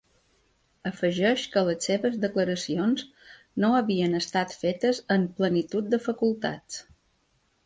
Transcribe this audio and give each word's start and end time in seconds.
Afegeix 0.89 1.43
que 1.55 1.61
les 1.67 1.85
seves 1.89 2.17
declaracions 2.23 3.03
no 3.65 3.71
havien 3.81 4.21
estat 4.21 4.57
fetes 4.63 5.03
‘en 5.19 5.29
plenitud 5.43 5.93
de 5.95 6.01
facultats’. 6.09 6.83